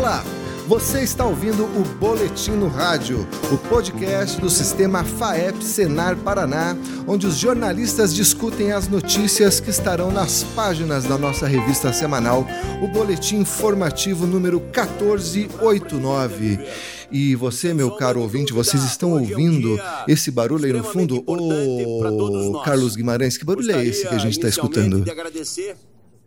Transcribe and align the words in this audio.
Olá, 0.00 0.24
você 0.66 1.02
está 1.02 1.26
ouvindo 1.26 1.62
o 1.62 1.84
Boletim 1.98 2.52
no 2.52 2.68
Rádio, 2.68 3.28
o 3.52 3.58
podcast 3.68 4.40
do 4.40 4.48
sistema 4.48 5.04
FAEP 5.04 5.62
Senar 5.62 6.16
Paraná, 6.16 6.74
onde 7.06 7.26
os 7.26 7.36
jornalistas 7.36 8.14
discutem 8.14 8.72
as 8.72 8.88
notícias 8.88 9.60
que 9.60 9.68
estarão 9.68 10.10
nas 10.10 10.42
páginas 10.42 11.04
da 11.04 11.18
nossa 11.18 11.46
revista 11.46 11.92
semanal, 11.92 12.46
o 12.80 12.88
Boletim 12.88 13.40
Informativo 13.40 14.26
número 14.26 14.58
1489. 14.58 16.58
E 17.12 17.36
você, 17.36 17.74
meu 17.74 17.90
caro 17.90 18.22
ouvinte, 18.22 18.54
vocês 18.54 18.82
estão 18.82 19.12
ouvindo 19.12 19.78
esse 20.08 20.30
barulho 20.30 20.64
aí 20.64 20.72
no 20.72 20.82
fundo? 20.82 21.22
Ô, 21.26 22.62
Carlos 22.62 22.96
Guimarães, 22.96 23.36
que 23.36 23.44
barulho 23.44 23.70
é 23.70 23.84
esse 23.84 24.08
que 24.08 24.14
a 24.14 24.18
gente 24.18 24.38
está 24.38 24.48
escutando? 24.48 25.04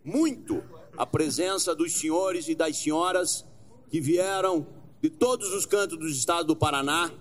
muito 0.04 0.62
a 0.96 1.04
presença 1.04 1.74
dos 1.74 1.92
senhores 1.92 2.46
e 2.46 2.54
das 2.54 2.76
senhoras 2.76 3.44
que 3.90 4.00
vieram 4.00 4.66
de 5.00 5.10
todos 5.10 5.52
os 5.52 5.66
cantos 5.66 5.98
do 5.98 6.08
estado 6.08 6.48
do 6.48 6.56
Paraná 6.56 7.12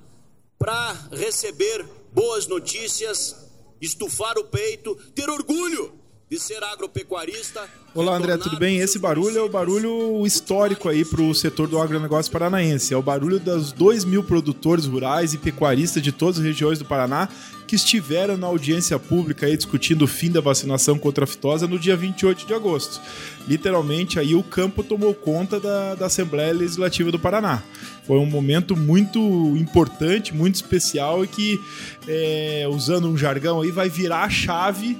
para 0.57 0.93
receber 1.11 1.85
boas 2.13 2.47
notícias, 2.47 3.35
estufar 3.81 4.37
o 4.37 4.45
peito, 4.45 4.95
ter 5.13 5.29
orgulho 5.29 6.02
de 6.29 6.39
ser 6.39 6.63
agropecuarista. 6.63 7.67
Olá, 7.93 8.15
André, 8.15 8.37
tudo 8.37 8.57
bem? 8.57 8.79
Esse 8.79 8.97
barulho 8.97 9.37
é 9.37 9.41
o 9.41 9.49
barulho 9.49 10.25
histórico 10.25 10.89
aí 10.89 11.05
para 11.05 11.21
o 11.21 11.35
setor 11.35 11.67
do 11.67 11.79
agronegócio 11.79 12.31
paranaense. 12.31 12.93
É 12.93 12.97
o 12.97 13.03
barulho 13.03 13.39
dos 13.39 13.71
2 13.71 14.03
mil 14.03 14.23
produtores 14.23 14.85
rurais 14.85 15.33
e 15.33 15.37
pecuaristas 15.37 16.01
de 16.01 16.11
todas 16.11 16.39
as 16.39 16.45
regiões 16.45 16.79
do 16.79 16.85
Paraná 16.85 17.29
que 17.67 17.75
estiveram 17.75 18.35
na 18.35 18.47
audiência 18.47 18.97
pública 18.99 19.45
aí 19.45 19.55
discutindo 19.55 20.03
o 20.03 20.07
fim 20.07 20.31
da 20.31 20.41
vacinação 20.41 20.97
contra 20.97 21.23
a 21.23 21.27
fitosa 21.27 21.67
no 21.67 21.77
dia 21.77 21.95
28 21.95 22.45
de 22.45 22.53
agosto. 22.53 22.99
Literalmente, 23.47 24.19
aí 24.19 24.35
o 24.35 24.43
campo 24.43 24.83
tomou 24.83 25.13
conta 25.13 25.59
da, 25.59 25.95
da 25.95 26.05
Assembleia 26.07 26.53
Legislativa 26.53 27.11
do 27.11 27.19
Paraná. 27.19 27.61
Foi 28.05 28.17
um 28.17 28.25
momento 28.25 28.75
muito 28.75 29.19
importante, 29.55 30.33
muito 30.33 30.55
especial 30.55 31.23
e 31.23 31.27
que, 31.27 31.59
é, 32.07 32.67
usando 32.69 33.07
um 33.07 33.17
jargão 33.17 33.61
aí, 33.61 33.71
vai 33.71 33.89
virar 33.89 34.23
a 34.23 34.29
chave 34.29 34.97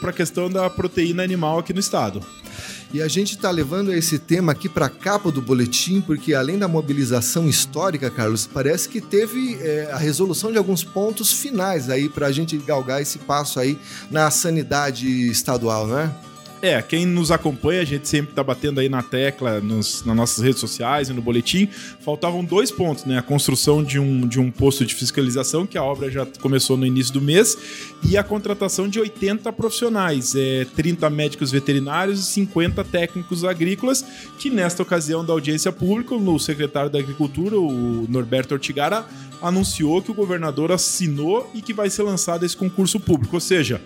para 0.00 0.10
a 0.10 0.12
questão 0.12 0.48
da 0.48 0.68
proteína 0.70 1.22
animal 1.22 1.58
aqui 1.58 1.72
no 1.72 1.80
estado. 1.80 2.22
E 2.92 3.02
a 3.02 3.08
gente 3.08 3.36
está 3.36 3.50
levando 3.50 3.92
esse 3.92 4.18
tema 4.18 4.52
aqui 4.52 4.66
para 4.66 4.86
a 4.86 4.90
capa 4.90 5.30
do 5.30 5.42
boletim, 5.42 6.00
porque 6.00 6.32
além 6.32 6.58
da 6.58 6.66
mobilização 6.66 7.46
histórica, 7.46 8.10
Carlos, 8.10 8.46
parece 8.46 8.88
que 8.88 9.00
teve 9.00 9.58
é, 9.60 9.90
a 9.92 9.98
resolução 9.98 10.50
de 10.50 10.56
alguns 10.56 10.82
pontos 10.82 11.30
finais 11.30 11.90
aí 11.90 12.08
para 12.08 12.28
a 12.28 12.32
gente 12.32 12.56
galgar 12.56 13.02
esse 13.02 13.18
passo 13.18 13.60
aí 13.60 13.78
na 14.10 14.30
sanidade 14.30 15.06
estadual, 15.30 15.86
não 15.86 15.98
é? 15.98 16.27
É, 16.60 16.82
quem 16.82 17.06
nos 17.06 17.30
acompanha, 17.30 17.80
a 17.80 17.84
gente 17.84 18.08
sempre 18.08 18.34
tá 18.34 18.42
batendo 18.42 18.80
aí 18.80 18.88
na 18.88 19.00
tecla 19.00 19.60
nos, 19.60 20.04
nas 20.04 20.16
nossas 20.16 20.42
redes 20.42 20.58
sociais 20.58 21.08
e 21.08 21.12
no 21.12 21.22
boletim. 21.22 21.68
Faltavam 22.00 22.44
dois 22.44 22.72
pontos, 22.72 23.04
né? 23.04 23.16
A 23.16 23.22
construção 23.22 23.82
de 23.84 23.98
um, 24.00 24.26
de 24.26 24.40
um 24.40 24.50
posto 24.50 24.84
de 24.84 24.92
fiscalização, 24.92 25.64
que 25.64 25.78
a 25.78 25.84
obra 25.84 26.10
já 26.10 26.26
começou 26.40 26.76
no 26.76 26.84
início 26.84 27.12
do 27.12 27.20
mês, 27.20 27.56
e 28.02 28.16
a 28.16 28.24
contratação 28.24 28.88
de 28.88 28.98
80 28.98 29.52
profissionais, 29.52 30.34
é, 30.34 30.66
30 30.74 31.08
médicos 31.10 31.52
veterinários 31.52 32.18
e 32.18 32.24
50 32.24 32.82
técnicos 32.82 33.44
agrícolas, 33.44 34.04
que 34.36 34.50
nesta 34.50 34.82
ocasião 34.82 35.24
da 35.24 35.32
audiência 35.32 35.70
pública, 35.70 36.12
o 36.14 36.38
secretário 36.40 36.90
da 36.90 36.98
Agricultura, 36.98 37.56
o 37.56 38.06
Norberto 38.08 38.54
Ortigara, 38.54 39.06
anunciou 39.40 40.02
que 40.02 40.10
o 40.10 40.14
governador 40.14 40.72
assinou 40.72 41.48
e 41.54 41.62
que 41.62 41.72
vai 41.72 41.88
ser 41.88 42.02
lançado 42.02 42.44
esse 42.44 42.56
concurso 42.56 42.98
público. 42.98 43.36
Ou 43.36 43.40
seja, 43.40 43.80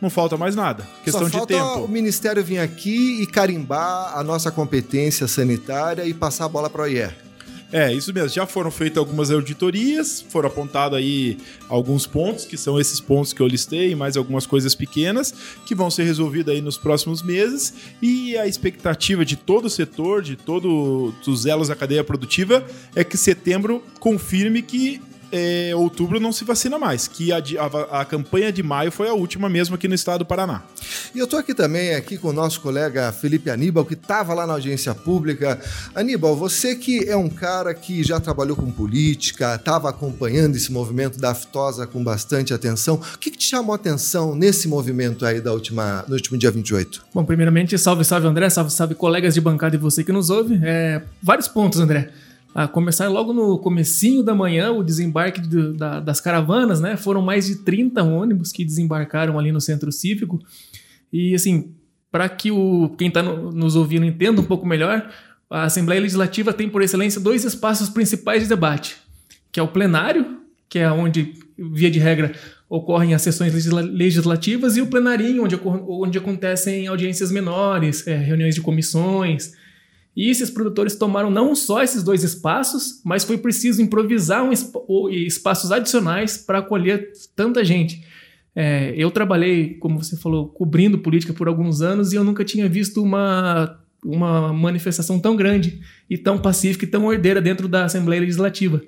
não 0.00 0.10
falta 0.10 0.36
mais 0.36 0.54
nada. 0.54 0.86
Questão 1.02 1.28
de 1.28 1.46
tempo. 1.46 1.84
o 1.84 1.88
Ministério 1.88 2.42
vir 2.42 2.58
aqui 2.58 3.22
e 3.22 3.26
carimbar 3.26 4.16
a 4.16 4.22
nossa 4.22 4.50
competência 4.50 5.26
sanitária 5.26 6.04
e 6.04 6.14
passar 6.14 6.44
a 6.44 6.48
bola 6.48 6.70
para 6.70 6.82
o 6.82 6.86
IER. 6.86 7.28
É, 7.70 7.92
isso 7.92 8.14
mesmo. 8.14 8.30
Já 8.30 8.46
foram 8.46 8.70
feitas 8.70 8.96
algumas 8.96 9.30
auditorias, 9.30 10.24
foram 10.30 10.48
apontados 10.48 10.96
aí 10.96 11.36
alguns 11.68 12.06
pontos, 12.06 12.46
que 12.46 12.56
são 12.56 12.80
esses 12.80 12.98
pontos 12.98 13.34
que 13.34 13.42
eu 13.42 13.46
listei, 13.46 13.90
e 13.90 13.94
mais 13.94 14.16
algumas 14.16 14.46
coisas 14.46 14.74
pequenas, 14.74 15.34
que 15.66 15.74
vão 15.74 15.90
ser 15.90 16.04
resolvidas 16.04 16.54
aí 16.54 16.62
nos 16.62 16.78
próximos 16.78 17.22
meses. 17.22 17.74
E 18.00 18.38
a 18.38 18.46
expectativa 18.46 19.22
de 19.22 19.36
todo 19.36 19.66
o 19.66 19.70
setor, 19.70 20.22
de 20.22 20.34
todos 20.34 21.14
os 21.26 21.44
elos 21.44 21.68
da 21.68 21.76
cadeia 21.76 22.02
produtiva, 22.02 22.64
é 22.96 23.04
que 23.04 23.18
setembro 23.18 23.82
confirme 24.00 24.62
que 24.62 25.02
é, 25.30 25.72
outubro 25.74 26.18
não 26.18 26.32
se 26.32 26.44
vacina 26.44 26.78
mais, 26.78 27.06
que 27.06 27.32
a, 27.32 27.38
a, 27.38 28.00
a, 28.00 28.04
campanha 28.04 28.52
de 28.52 28.62
maio 28.62 28.90
foi 28.90 29.08
a 29.08 29.12
última 29.12 29.48
mesmo 29.48 29.74
aqui 29.74 29.86
no 29.86 29.94
estado 29.94 30.20
do 30.20 30.26
Paraná. 30.26 30.62
E 31.14 31.18
eu 31.18 31.24
estou 31.24 31.38
aqui 31.38 31.54
também 31.54 31.94
aqui 31.94 32.16
com 32.16 32.28
o 32.28 32.32
nosso 32.32 32.60
colega 32.60 33.12
Felipe 33.12 33.50
Aníbal, 33.50 33.84
que 33.84 33.94
estava 33.94 34.34
lá 34.34 34.46
na 34.46 34.54
audiência 34.54 34.94
pública. 34.94 35.60
Aníbal, 35.94 36.36
você 36.36 36.74
que 36.74 37.08
é 37.08 37.16
um 37.16 37.28
cara 37.28 37.74
que 37.74 38.02
já 38.02 38.18
trabalhou 38.20 38.56
com 38.56 38.70
política, 38.70 39.54
estava 39.54 39.90
acompanhando 39.90 40.56
esse 40.56 40.72
movimento 40.72 41.18
da 41.18 41.30
aftosa 41.30 41.86
com 41.86 42.02
bastante 42.02 42.54
atenção. 42.54 42.96
O 42.96 43.18
que, 43.18 43.30
que, 43.30 43.38
te 43.38 43.44
chamou 43.44 43.72
a 43.72 43.76
atenção 43.76 44.34
nesse 44.34 44.66
movimento 44.68 45.24
aí 45.24 45.40
da 45.40 45.52
última, 45.52 46.04
no 46.08 46.14
último 46.14 46.38
dia 46.38 46.50
28? 46.50 47.04
Bom, 47.14 47.24
primeiramente, 47.24 47.76
salve, 47.78 48.04
salve 48.04 48.26
André, 48.26 48.50
salve, 48.50 48.72
salve 48.72 48.94
colegas 48.94 49.34
de 49.34 49.40
bancada 49.40 49.76
e 49.76 49.78
você 49.78 50.02
que 50.02 50.12
nos 50.12 50.30
ouve. 50.30 50.58
É, 50.62 51.02
vários 51.22 51.48
pontos, 51.48 51.80
André 51.80 52.10
a 52.54 52.66
começar 52.66 53.08
logo 53.08 53.32
no 53.32 53.58
comecinho 53.58 54.22
da 54.22 54.34
manhã, 54.34 54.72
o 54.72 54.82
desembarque 54.82 55.40
de, 55.40 55.72
da, 55.74 56.00
das 56.00 56.20
caravanas, 56.20 56.80
né? 56.80 56.96
Foram 56.96 57.22
mais 57.22 57.46
de 57.46 57.56
30 57.56 58.02
ônibus 58.02 58.50
que 58.50 58.64
desembarcaram 58.64 59.38
ali 59.38 59.52
no 59.52 59.60
centro 59.60 59.92
cívico. 59.92 60.38
E 61.12 61.34
assim, 61.34 61.72
para 62.10 62.28
que 62.28 62.50
o 62.50 62.94
quem 62.98 63.08
está 63.08 63.22
no, 63.22 63.52
nos 63.52 63.76
ouvindo 63.76 64.04
entenda 64.04 64.40
um 64.40 64.44
pouco 64.44 64.66
melhor, 64.66 65.10
a 65.50 65.64
Assembleia 65.64 66.00
Legislativa 66.00 66.52
tem 66.52 66.68
por 66.68 66.82
excelência 66.82 67.20
dois 67.20 67.44
espaços 67.44 67.88
principais 67.88 68.42
de 68.42 68.48
debate, 68.48 68.96
que 69.52 69.60
é 69.60 69.62
o 69.62 69.68
plenário, 69.68 70.38
que 70.68 70.78
é 70.78 70.90
onde 70.90 71.34
via 71.56 71.90
de 71.90 71.98
regra 71.98 72.32
ocorrem 72.68 73.14
as 73.14 73.22
sessões 73.22 73.52
legislativas, 73.74 74.76
e 74.76 74.82
o 74.82 74.86
plenarinho, 74.86 75.44
onde, 75.44 75.58
onde 75.64 76.18
acontecem 76.18 76.86
audiências 76.86 77.32
menores, 77.32 78.06
é, 78.06 78.14
reuniões 78.14 78.54
de 78.54 78.60
comissões, 78.60 79.54
e 80.18 80.30
esses 80.30 80.50
produtores 80.50 80.96
tomaram 80.96 81.30
não 81.30 81.54
só 81.54 81.80
esses 81.80 82.02
dois 82.02 82.24
espaços, 82.24 83.00
mas 83.04 83.22
foi 83.22 83.38
preciso 83.38 83.80
improvisar 83.80 84.42
um 84.42 84.50
espaços 85.12 85.70
adicionais 85.70 86.36
para 86.36 86.58
acolher 86.58 87.12
tanta 87.36 87.64
gente. 87.64 88.02
É, 88.52 88.92
eu 88.96 89.12
trabalhei, 89.12 89.74
como 89.74 90.02
você 90.02 90.16
falou, 90.16 90.48
cobrindo 90.48 90.98
política 90.98 91.32
por 91.32 91.46
alguns 91.46 91.82
anos 91.82 92.12
e 92.12 92.16
eu 92.16 92.24
nunca 92.24 92.44
tinha 92.44 92.68
visto 92.68 93.00
uma, 93.00 93.78
uma 94.04 94.52
manifestação 94.52 95.20
tão 95.20 95.36
grande 95.36 95.80
e 96.10 96.18
tão 96.18 96.36
pacífica 96.36 96.84
e 96.84 96.88
tão 96.88 97.04
ordeira 97.06 97.40
dentro 97.40 97.68
da 97.68 97.84
Assembleia 97.84 98.20
Legislativa. 98.20 98.82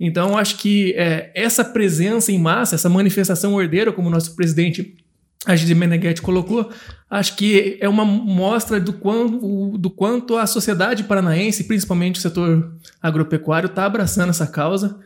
Então, 0.00 0.38
acho 0.38 0.56
que 0.56 0.94
é, 0.94 1.30
essa 1.34 1.62
presença 1.62 2.32
em 2.32 2.38
massa, 2.38 2.76
essa 2.76 2.88
manifestação 2.88 3.52
ordeira, 3.52 3.92
como 3.92 4.08
o 4.08 4.10
nosso 4.10 4.34
presidente 4.34 4.96
a 5.46 5.56
Gide 5.56 5.74
Meneghetti 5.74 6.22
colocou, 6.22 6.70
acho 7.10 7.36
que 7.36 7.76
é 7.80 7.88
uma 7.88 8.04
mostra 8.04 8.78
do 8.78 8.92
quanto, 8.92 9.76
do 9.76 9.90
quanto 9.90 10.36
a 10.36 10.46
sociedade 10.46 11.04
paranaense, 11.04 11.64
principalmente 11.64 12.18
o 12.18 12.22
setor 12.22 12.76
agropecuário, 13.00 13.66
está 13.66 13.84
abraçando 13.84 14.30
essa 14.30 14.46
causa 14.46 15.00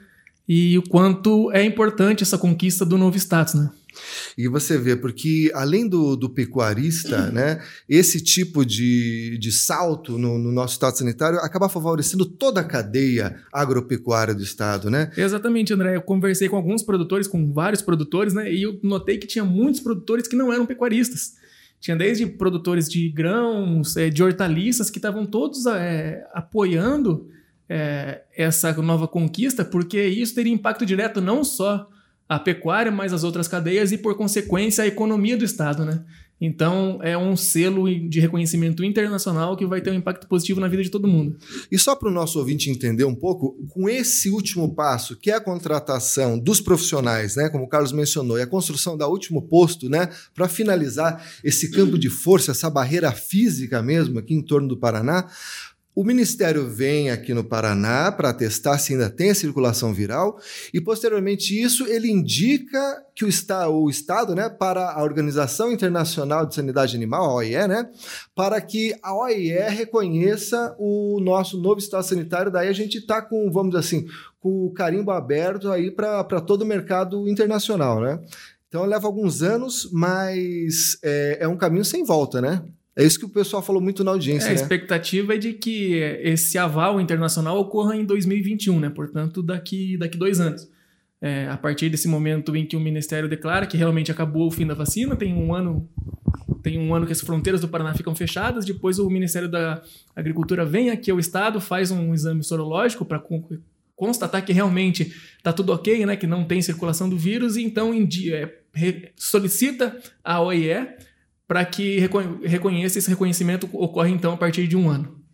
e 0.49 0.79
o 0.79 0.83
quanto 0.83 1.51
é 1.53 1.65
importante 1.65 2.23
essa 2.23 2.39
conquista 2.39 2.85
do 2.85 2.97
novo 2.97 3.17
status, 3.17 3.55
né? 3.55 3.71
E 4.37 4.49
você 4.49 4.77
vê, 4.77 4.95
porque 4.95 5.51
além 5.55 5.89
do, 5.89 6.17
do 6.17 6.29
pecuarista, 6.29 7.31
né, 7.31 7.63
esse 7.89 8.23
tipo 8.23 8.65
de, 8.65 9.39
de 9.39 9.51
salto 9.51 10.19
no, 10.19 10.39
no, 10.39 10.53
nosso 10.53 10.75
estado 10.75 10.97
sanitário 10.97 11.39
acaba 11.39 11.69
favorecendo 11.69 12.27
toda 12.27 12.61
a 12.61 12.65
cadeia 12.65 13.41
agropecuária 13.53 14.35
do 14.35 14.43
estado, 14.43 14.91
né? 14.91 15.11
Exatamente, 15.17 15.73
André. 15.73 15.97
Eu 15.97 16.03
conversei 16.03 16.49
com 16.49 16.57
alguns 16.57 16.83
produtores, 16.83 17.27
com 17.27 17.53
vários 17.53 17.83
produtores, 17.83 18.35
né, 18.35 18.53
e 18.53 18.63
eu 18.63 18.79
notei 18.83 19.19
que 19.19 19.27
tinha 19.27 19.45
muitos 19.45 19.81
produtores 19.81 20.29
que 20.29 20.37
não 20.37 20.53
eram 20.53 20.67
pecuaristas. 20.67 21.33
Tinha 21.81 21.97
desde 21.97 22.27
produtores 22.27 22.89
de 22.89 23.09
grãos, 23.11 23.97
é, 23.97 24.09
de 24.11 24.23
hortaliças, 24.23 24.91
que 24.91 24.99
estavam 24.99 25.27
todos 25.27 25.67
é, 25.67 26.27
apoiando 26.35 27.29
é, 27.69 28.23
essa 28.37 28.73
nova 28.83 29.09
conquista, 29.09 29.65
porque 29.65 30.03
isso 30.03 30.35
teria 30.35 30.53
impacto 30.53 30.87
direto 30.87 31.21
não 31.21 31.43
só 31.45 31.89
a 32.29 32.39
pecuária, 32.39 32.91
mas 32.91 33.13
as 33.13 33.23
outras 33.23 33.47
cadeias 33.47 33.93
e, 33.93 33.99
por 33.99 34.17
consequência, 34.17 34.83
a 34.83 34.87
economia 34.87 35.37
do 35.37 35.45
Estado, 35.45 35.85
né? 35.85 36.05
Então, 36.39 36.99
é 37.03 37.17
um 37.17 37.35
selo 37.35 37.89
de 38.09 38.21
reconhecimento 38.21 38.85
internacional 38.85 39.57
que 39.57 39.65
vai 39.65 39.81
ter 39.81 39.91
um 39.91 39.95
impacto 39.95 40.27
positivo 40.27 40.61
na 40.61 40.69
vida 40.69 40.83
de 40.83 40.91
todo 40.91 41.09
mundo. 41.09 41.37
E 41.73 41.79
só 41.79 41.97
para 41.97 42.11
o 42.11 42.13
nosso 42.13 42.39
ouvinte 42.39 42.69
entender 42.69 43.05
um 43.05 43.15
pouco, 43.15 43.57
com 43.71 43.89
esse 43.89 44.29
último 44.29 44.75
passo, 44.75 45.17
que 45.17 45.31
é 45.31 45.35
a 45.35 45.41
contratação 45.41 46.39
dos 46.39 46.61
profissionais, 46.61 47.37
né, 47.37 47.49
como 47.49 47.65
o 47.65 47.69
Carlos 47.69 47.93
mencionou, 47.93 48.39
e 48.39 48.43
a 48.43 48.47
construção 48.47 48.99
da 48.99 49.09
último 49.09 49.41
posto, 49.41 49.89
né, 49.89 50.11
para 50.35 50.47
finalizar 50.47 51.27
esse 51.43 51.71
campo 51.71 51.99
de 51.99 52.11
força, 52.11 52.51
essa 52.51 52.69
barreira 52.69 53.13
física 53.13 53.83
mesmo 53.83 54.19
aqui 54.19 54.35
em 54.35 54.43
torno 54.43 54.69
do 54.69 54.77
Paraná, 54.77 55.27
O 55.97 56.05
Ministério 56.05 56.69
vem 56.69 57.09
aqui 57.09 57.33
no 57.33 57.43
Paraná 57.43 58.13
para 58.13 58.35
testar 58.35 58.77
se 58.77 58.93
ainda 58.93 59.09
tem 59.09 59.31
a 59.31 59.35
circulação 59.35 59.95
viral 59.95 60.39
e, 60.71 60.79
posteriormente 60.79 61.59
isso, 61.59 61.87
ele 61.87 62.11
indica 62.11 63.03
que 63.15 63.25
o, 63.25 63.29
está, 63.29 63.67
o 63.71 63.89
Estado, 63.89 64.35
né, 64.35 64.51
para 64.51 64.93
a 64.93 65.03
Organização 65.03 65.73
Internacional 65.73 66.45
de 66.45 66.55
Sanidade 66.55 66.95
Animal, 66.95 67.25
a 67.25 67.35
OIE, 67.37 67.67
né, 67.67 67.89
para 68.35 68.61
que 68.61 68.95
a 69.03 69.17
OIE 69.17 69.59
reconheça 69.71 70.77
o 70.79 71.19
nosso 71.19 71.59
novo 71.59 71.79
estado 71.79 72.05
sanitário. 72.05 72.53
Daí 72.53 72.69
a 72.69 72.75
gente 72.75 72.99
está 72.99 73.23
com, 73.23 73.51
vamos 73.51 73.71
dizer 73.71 73.81
assim, 73.81 74.07
com 74.39 74.67
o 74.67 74.75
carimbo 74.75 75.13
aberto 75.13 75.73
aí 75.73 75.91
para 75.91 76.43
todo 76.43 76.61
o 76.61 76.67
mercado 76.67 77.27
internacional, 77.27 78.03
né? 78.03 78.21
Então 78.69 78.85
leva 78.85 79.07
alguns 79.07 79.43
anos, 79.43 79.89
mas 79.91 80.99
é, 81.03 81.39
é 81.41 81.49
um 81.49 81.57
caminho 81.57 81.87
sem 81.87 82.05
volta, 82.05 82.39
né? 82.43 82.63
É 82.97 83.05
isso 83.05 83.19
que 83.19 83.27
o 83.27 83.29
pessoal 83.29 83.63
falou 83.63 83.83
muito 83.83 84.03
na 84.03 84.13
audiência. 84.13 84.47
É, 84.47 84.53
a 84.53 84.55
né? 84.55 84.61
expectativa 84.63 85.35
é 85.35 85.39
de 85.39 85.53
que 85.53 85.97
esse 86.23 86.57
aval 86.57 86.99
internacional 86.99 87.59
ocorra 87.59 87.95
em 87.95 88.07
2021, 88.07 88.81
né? 88.81 88.89
Portanto, 88.89 89.43
daqui, 89.43 89.99
daqui 89.99 90.17
dois 90.17 90.41
anos. 90.41 90.67
É, 91.21 91.49
a 91.49 91.57
partir 91.57 91.89
desse 91.89 92.09
momento 92.09 92.55
em 92.57 92.67
que 92.67 92.77
o 92.77 92.81
Ministério 92.81 93.29
declara 93.29 93.67
que 93.67 93.77
realmente 93.77 94.11
acabou 94.11 94.47
o 94.47 94.51
fim 94.51 94.67
da 94.67 94.75
vacina, 94.75 95.17
tem 95.17 95.35
um 95.35 95.55
ano 95.55 95.89
tem 96.63 96.79
um 96.81 96.93
ano 96.93 97.07
que 97.07 97.13
as 97.13 97.21
fronteiras 97.21 97.61
do 97.61 97.69
Paraná 97.69 97.95
ficam 97.95 98.13
fechadas, 98.13 98.65
depois 98.65 98.99
o 98.99 99.09
Ministério 99.09 99.49
da 99.49 99.81
Agricultura 100.17 100.65
vem 100.65 100.91
aqui 100.91 101.13
ao 101.13 101.19
estado, 101.21 101.61
faz 101.61 101.93
um 101.93 102.13
exame 102.13 102.43
sorológico 102.43 103.05
para 103.05 103.23
constatar 103.95 104.45
que 104.45 104.53
realmente 104.53 105.15
está 105.39 105.53
tudo 105.53 105.73
ok, 105.73 106.05
né, 106.05 106.17
que 106.17 106.27
não 106.27 106.45
tem 106.45 106.61
circulação 106.61 107.09
do 107.09 107.17
vírus, 107.17 107.57
e 107.57 107.63
então 107.63 107.93
é, 107.95 108.53
solicita 109.15 109.97
a 110.25 110.41
OIE 110.41 110.96
para 111.47 111.65
que 111.65 111.99
reconheça 112.45 112.99
esse 112.99 113.09
reconhecimento 113.09 113.69
ocorre 113.73 114.11
então 114.11 114.33
a 114.33 114.37
partir 114.37 114.67
de 114.67 114.77
um 114.77 114.89
ano. 114.89 115.26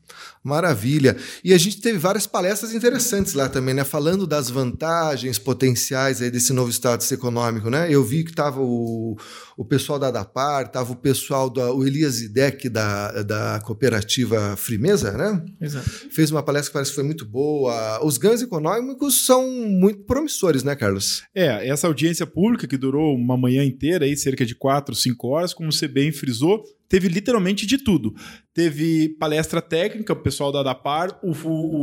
Maravilha. 0.43 1.17
E 1.44 1.55
a 1.55 1.59
gente 1.59 1.81
teve 1.81 1.99
várias 1.99 2.27
palestras 2.27 2.75
interessantes 2.75 3.33
lá 3.33 3.49
também, 3.49 3.75
né? 3.75 3.85
Falando 3.85 4.27
das 4.27 4.50
vantagens 4.50 5.39
potenciais 5.39 6.21
aí 6.21 6.31
desse 6.33 6.53
novo 6.53 6.71
status 6.71 7.11
econômico, 7.12 7.71
né? 7.71 7.87
Eu 7.89 8.03
vi 8.03 8.25
que 8.25 8.31
estava 8.31 8.61
o, 8.61 9.17
o 9.56 9.65
pessoal 9.65 10.00
da 10.00 10.09
Adapar, 10.09 10.67
estava 10.67 10.93
o 10.93 10.97
pessoal 10.97 11.49
do 11.49 11.61
o 11.61 11.87
Elias 11.87 12.21
Idec 12.21 12.69
da, 12.69 13.23
da 13.23 13.61
cooperativa 13.65 14.56
Frimeza, 14.56 15.12
né? 15.12 15.44
Exato. 15.61 15.89
Fez 16.11 16.33
uma 16.33 16.43
palestra 16.43 16.71
que 16.71 16.75
parece 16.75 16.91
que 16.91 16.97
foi 16.97 17.05
muito 17.05 17.25
boa. 17.25 18.05
Os 18.05 18.19
ganhos 18.19 18.43
econômicos 18.43 19.25
são 19.25 19.49
muito 19.49 20.00
promissores, 20.05 20.65
né, 20.65 20.75
Carlos? 20.75 21.23
É, 21.33 21.69
essa 21.69 21.87
audiência 21.87 22.27
pública 22.27 22.67
que 22.67 22.77
durou 22.77 23.15
uma 23.15 23.37
manhã 23.37 23.65
inteira, 23.65 24.05
aí, 24.05 24.17
cerca 24.17 24.44
de 24.44 24.56
quatro, 24.56 24.94
cinco 24.94 25.29
horas, 25.29 25.55
como 25.55 25.71
você 25.71 25.87
bem 25.87 26.11
frisou, 26.11 26.65
teve 26.93 27.09
literalmente 27.09 27.65
de 27.65 27.79
tudo. 27.79 28.15
Teve 28.53 29.09
palestra 29.19 29.62
técnica, 29.62 30.12
o 30.12 30.17
pessoal 30.17 30.53
da 30.53 30.61
ADAPAR, 30.61 31.19
o, 31.23 31.33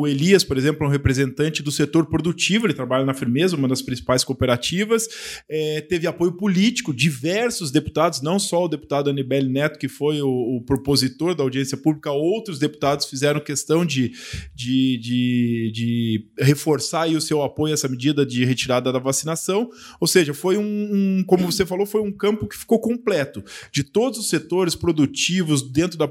o, 0.02 0.08
Elias, 0.08 0.44
por 0.44 0.56
exemplo, 0.56 0.86
é 0.86 0.88
um 0.88 0.92
representante 0.92 1.64
do 1.64 1.72
setor 1.72 2.06
produtivo, 2.06 2.68
ele 2.68 2.76
trabalha 2.76 3.04
na 3.04 3.16
Firmeza, 3.16 3.56
uma 3.56 3.68
das 3.68 3.82
principais 3.82 4.24
cooperativas. 4.24 5.08
É, 5.50 5.82
teve 5.82 6.06
apoio 6.06 6.34
político, 6.34 6.94
diversos 6.94 7.72
deputados, 7.72 8.22
não 8.22 8.38
só 8.38 8.66
o 8.66 8.68
deputado 8.68 9.10
Anibele 9.10 9.50
Neto, 9.50 9.80
que 9.80 9.88
foi 9.88 10.22
o, 10.22 10.30
o 10.30 10.62
propositor 10.64 11.34
da 11.34 11.42
audiência 11.42 11.76
pública, 11.76 12.12
outros 12.12 12.60
deputados 12.60 13.08
fizeram 13.08 13.40
questão 13.40 13.84
de, 13.84 14.12
de, 14.54 15.00
de, 15.00 15.72
de 15.74 16.28
reforçar 16.38 17.10
o 17.10 17.20
seu 17.20 17.42
apoio 17.42 17.72
a 17.72 17.74
essa 17.74 17.88
medida 17.88 18.24
de 18.24 18.46
retirada 18.46 18.94
da 18.94 19.00
vacinação. 19.00 19.72
Ou 20.00 20.06
seja, 20.06 20.36
foi 20.36 20.56
um, 20.56 20.62
um, 20.62 21.24
como 21.26 21.52
você 21.52 21.66
falou, 21.66 21.88
foi 21.88 22.02
um 22.02 22.12
campo 22.12 22.48
que 22.48 22.56
ficou 22.56 22.80
completo, 22.80 23.44
de 23.72 23.84
todos 23.84 24.20
os 24.20 24.30
setores 24.30 24.76
produtivos, 24.76 24.99
dentro 25.72 25.98
da 25.98 26.08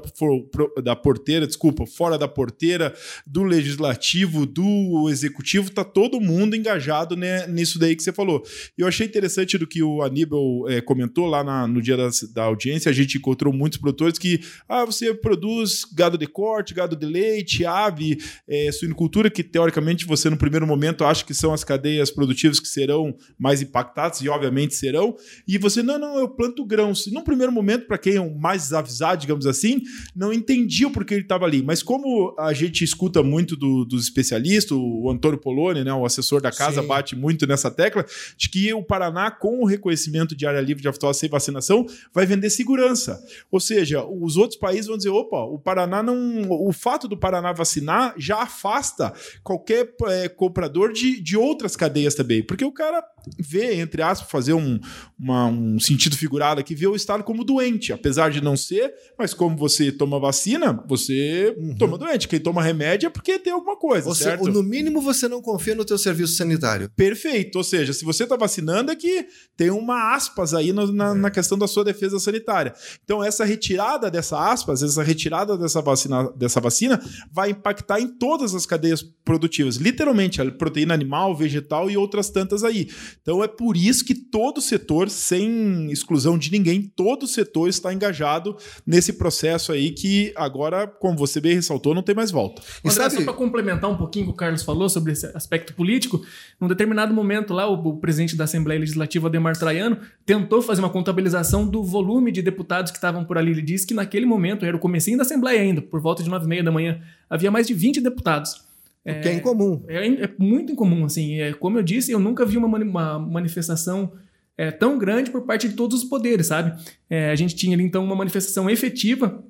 da 0.81 0.95
porteira, 0.95 1.45
desculpa, 1.45 1.85
fora 1.85 2.17
da 2.17 2.27
porteira, 2.27 2.93
do 3.25 3.43
legislativo, 3.43 4.45
do 4.45 5.09
executivo, 5.09 5.71
tá 5.71 5.83
todo 5.83 6.19
mundo 6.19 6.55
engajado 6.55 7.15
né, 7.15 7.47
nisso 7.47 7.77
daí 7.79 7.95
que 7.95 8.03
você 8.03 8.11
falou. 8.11 8.43
Eu 8.77 8.87
achei 8.87 9.05
interessante 9.05 9.57
do 9.57 9.67
que 9.67 9.83
o 9.83 10.01
Aníbal 10.01 10.69
é, 10.69 10.81
comentou 10.81 11.27
lá 11.27 11.43
na, 11.43 11.67
no 11.67 11.81
dia 11.81 11.97
da, 11.97 12.09
da, 12.33 12.43
audiência, 12.43 12.89
a 12.89 12.93
gente 12.93 13.17
encontrou 13.17 13.53
muitos 13.53 13.79
produtores 13.79 14.17
que, 14.17 14.39
ah, 14.67 14.85
você 14.85 15.13
produz 15.13 15.85
gado 15.93 16.17
de 16.17 16.27
corte, 16.27 16.73
gado 16.73 16.95
de 16.95 17.05
leite, 17.05 17.65
ave, 17.65 18.17
é, 18.47 18.71
suinocultura, 18.71 19.29
que 19.29 19.43
teoricamente 19.43 20.05
você 20.05 20.29
no 20.29 20.37
primeiro 20.37 20.65
momento 20.65 21.03
acha 21.03 21.25
que 21.25 21.33
são 21.33 21.53
as 21.53 21.63
cadeias 21.63 22.09
produtivas 22.09 22.59
que 22.59 22.67
serão 22.67 23.15
mais 23.37 23.61
impactadas, 23.61 24.21
e 24.21 24.29
obviamente 24.29 24.75
serão, 24.75 25.15
e 25.47 25.57
você, 25.57 25.83
não, 25.83 25.99
não, 25.99 26.17
eu 26.17 26.29
planto 26.29 26.65
grãos. 26.65 27.07
Num 27.07 27.23
primeiro 27.23 27.51
momento, 27.51 27.85
para 27.85 27.97
quem 27.97 28.15
é 28.15 28.35
mais 28.35 28.73
avisado, 28.79 29.21
digamos 29.21 29.45
assim, 29.45 29.81
não 30.15 30.33
entendia 30.33 30.87
o 30.87 30.91
porquê 30.91 31.15
ele 31.15 31.23
estava 31.23 31.45
ali. 31.45 31.61
Mas 31.61 31.83
como 31.83 32.35
a 32.39 32.53
gente 32.53 32.83
escuta 32.83 33.21
muito 33.21 33.55
do, 33.55 33.85
dos 33.85 34.03
especialistas, 34.03 34.71
o 34.71 35.09
Antônio 35.09 35.39
Poloni, 35.39 35.83
né, 35.83 35.93
o 35.93 36.05
assessor 36.05 36.41
da 36.41 36.51
casa, 36.51 36.81
Sim. 36.81 36.87
bate 36.87 37.15
muito 37.15 37.45
nessa 37.45 37.69
tecla, 37.69 38.05
de 38.37 38.49
que 38.49 38.73
o 38.73 38.83
Paraná, 38.83 39.29
com 39.29 39.61
o 39.61 39.65
reconhecimento 39.65 40.35
de 40.35 40.45
área 40.45 40.61
livre 40.61 40.81
de 40.81 40.87
aftosa 40.87 41.19
sem 41.19 41.29
vacinação, 41.29 41.85
vai 42.13 42.25
vender 42.25 42.49
segurança. 42.49 43.21
Ou 43.51 43.59
seja, 43.59 44.03
os 44.05 44.37
outros 44.37 44.59
países 44.59 44.87
vão 44.87 44.97
dizer, 44.97 45.09
opa, 45.09 45.43
o 45.43 45.59
Paraná 45.59 46.01
não... 46.01 46.41
O 46.49 46.71
fato 46.71 47.07
do 47.07 47.17
Paraná 47.17 47.51
vacinar 47.53 48.13
já 48.17 48.41
afasta 48.41 49.13
qualquer 49.43 49.93
é, 50.07 50.29
comprador 50.29 50.93
de, 50.93 51.21
de 51.21 51.37
outras 51.37 51.75
cadeias 51.75 52.15
também. 52.15 52.43
Porque 52.43 52.65
o 52.65 52.71
cara 52.71 53.03
vê, 53.37 53.75
entre 53.75 54.01
aspas, 54.01 54.29
fazer 54.29 54.53
um, 54.53 54.79
uma, 55.17 55.47
um 55.47 55.79
sentido 55.79 56.15
figurado 56.15 56.59
aqui, 56.59 56.73
vê 56.75 56.87
o 56.87 56.95
Estado 56.95 57.23
como 57.23 57.43
doente, 57.43 57.91
apesar 57.91 58.31
de 58.31 58.41
não 58.41 58.55
ser, 58.59 58.93
mas 59.17 59.33
como 59.33 59.57
você 59.57 59.91
toma 59.91 60.19
vacina, 60.19 60.83
você 60.87 61.55
uhum. 61.57 61.75
toma 61.75 61.97
doente. 61.97 62.27
Quem 62.27 62.39
toma 62.39 62.61
remédio 62.61 63.07
é 63.07 63.09
porque 63.09 63.39
tem 63.39 63.53
alguma 63.53 63.77
coisa, 63.77 64.07
ou 64.07 64.15
certo? 64.15 64.47
no 64.49 64.63
mínimo 64.63 65.01
você 65.01 65.27
não 65.27 65.41
confia 65.41 65.75
no 65.75 65.85
teu 65.85 65.97
serviço 65.97 66.33
sanitário. 66.33 66.89
Perfeito. 66.95 67.57
Ou 67.57 67.63
seja, 67.63 67.93
se 67.93 68.05
você 68.05 68.23
está 68.23 68.35
vacinando 68.35 68.91
é 68.91 68.95
que 68.95 69.27
tem 69.55 69.69
uma 69.69 70.13
aspas 70.13 70.53
aí 70.53 70.71
no, 70.71 70.91
na, 70.91 71.11
é. 71.11 71.13
na, 71.13 71.31
questão 71.31 71.57
da 71.57 71.67
sua 71.67 71.83
defesa 71.83 72.19
sanitária. 72.19 72.73
Então, 73.03 73.23
essa 73.23 73.45
retirada 73.45 74.09
dessa 74.09 74.51
aspas, 74.51 74.81
essa 74.83 75.03
retirada 75.03 75.57
dessa 75.57 75.81
vacina, 75.81 76.31
dessa 76.35 76.59
vacina 76.59 77.01
vai 77.31 77.51
impactar 77.51 77.99
em 77.99 78.07
todas 78.07 78.55
as 78.55 78.65
cadeias 78.65 79.03
produtivas. 79.23 79.75
Literalmente, 79.75 80.41
a 80.41 80.51
proteína 80.51 80.93
animal, 80.93 81.35
vegetal 81.35 81.89
e 81.89 81.97
outras 81.97 82.29
tantas 82.29 82.63
aí. 82.63 82.89
Então, 83.21 83.43
é 83.43 83.47
por 83.47 83.75
isso 83.77 84.05
que 84.05 84.15
todo 84.15 84.61
setor, 84.61 85.09
sem 85.09 85.91
exclusão 85.91 86.37
de 86.37 86.51
ninguém, 86.51 86.81
todo 86.81 87.27
setor 87.27 87.69
está 87.69 87.93
engajado 87.93 88.48
nesse 88.85 89.13
processo 89.13 89.71
aí 89.71 89.91
que 89.91 90.33
agora, 90.35 90.87
como 90.87 91.17
você 91.17 91.39
bem 91.41 91.55
ressaltou, 91.55 91.93
não 91.93 92.03
tem 92.03 92.15
mais 92.15 92.31
volta. 92.31 92.61
André, 92.83 92.91
sabe... 92.95 93.15
só 93.15 93.23
para 93.23 93.33
complementar 93.33 93.89
um 93.89 93.97
pouquinho 93.97 94.25
o 94.25 94.27
que 94.29 94.33
o 94.33 94.35
Carlos 94.35 94.63
falou 94.63 94.89
sobre 94.89 95.11
esse 95.11 95.25
aspecto 95.27 95.73
político, 95.73 96.21
num 96.59 96.67
determinado 96.67 97.13
momento 97.13 97.53
lá, 97.53 97.67
o, 97.69 97.73
o 97.73 97.97
presidente 97.97 98.35
da 98.35 98.43
Assembleia 98.45 98.79
Legislativa, 98.79 99.27
Ademar 99.27 99.57
Traiano, 99.57 99.97
tentou 100.25 100.61
fazer 100.61 100.81
uma 100.81 100.89
contabilização 100.89 101.67
do 101.67 101.83
volume 101.83 102.31
de 102.31 102.41
deputados 102.41 102.91
que 102.91 102.97
estavam 102.97 103.25
por 103.25 103.37
ali. 103.37 103.51
Ele 103.51 103.61
disse 103.61 103.85
que 103.85 103.93
naquele 103.93 104.25
momento, 104.25 104.65
era 104.65 104.75
o 104.75 104.79
comecinho 104.79 105.17
da 105.17 105.23
Assembleia 105.23 105.61
ainda, 105.61 105.81
por 105.81 105.99
volta 105.99 106.23
de 106.23 106.29
nove 106.29 106.45
e 106.45 106.49
meia 106.49 106.63
da 106.63 106.71
manhã, 106.71 107.01
havia 107.29 107.51
mais 107.51 107.67
de 107.67 107.73
20 107.73 108.01
deputados. 108.01 108.69
O 109.05 109.21
que 109.21 109.27
é 109.27 109.33
incomum. 109.33 109.83
É, 109.87 110.07
é, 110.07 110.29
muito 110.37 110.71
incomum, 110.71 111.05
assim. 111.05 111.39
É, 111.39 111.53
como 111.53 111.77
eu 111.77 111.83
disse, 111.83 112.11
eu 112.11 112.19
nunca 112.19 112.45
vi 112.45 112.57
uma, 112.57 112.67
mani 112.67 112.85
uma 112.85 113.17
manifestação 113.17 114.11
é, 114.59 114.71
tão 114.71 114.97
grande 114.97 115.31
por 115.31 115.43
parte 115.43 115.69
de 115.69 115.73
todos 115.73 116.03
os 116.03 116.09
poderes, 116.09 116.47
sabe? 116.47 116.77
É, 117.09 117.31
a 117.31 117.35
gente 117.35 117.55
tinha 117.55 117.77
ali, 117.77 117.83
então, 117.85 118.03
uma 118.03 118.15
manifestação 118.15 118.69
efetiva 118.69 119.41